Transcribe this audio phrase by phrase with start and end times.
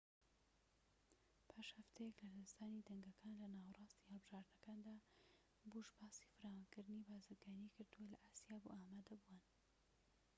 [1.51, 4.95] پاش هەفتەیەك لە لەدەستدانی دەنگەکان لە ناوەڕاستی هەڵبژاردنەکاندا
[5.71, 9.41] بوش باسی فراوانکردنی بازرگانی کردوە لە ئاسیا بۆ ئامادەبووان